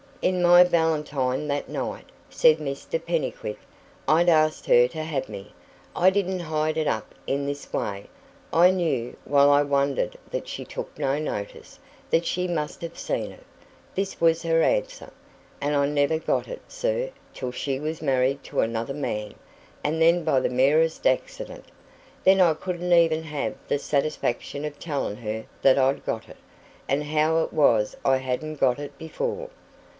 [0.23, 3.59] "In my valentine that night," said Mr Pennycuick,
[4.07, 5.51] "I'd asked her to have me.
[5.95, 8.07] I didn't hide it up in this way;
[8.53, 11.79] I knew, while I wondered that she took no notice,
[12.11, 13.43] that she must have seen it.
[13.95, 15.11] This was her answer.
[15.59, 19.35] And I never got it, sir, till she was married to another man
[19.83, 21.65] and then by the merest accident.
[22.23, 26.37] Then I couldn't even have the satisfaction of telling her that I'd got it,
[26.87, 29.49] and how it was I hadn't got it before.